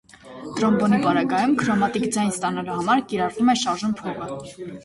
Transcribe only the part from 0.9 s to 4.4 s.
պարագայում քրոմատիկ ձայն ստանալու համար կիրառվում է շարժուն փողը։